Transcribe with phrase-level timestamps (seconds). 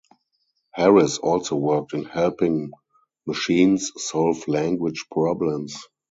[0.71, 2.71] Harris also worked in helping
[3.27, 5.75] machines solve language problems.